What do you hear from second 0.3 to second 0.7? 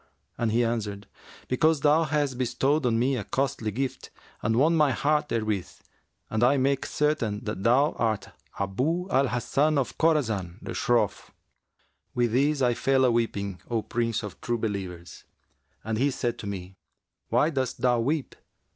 and he